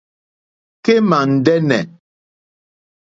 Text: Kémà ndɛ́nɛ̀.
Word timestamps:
Kémà 0.83 1.19
ndɛ́nɛ̀. 1.31 1.83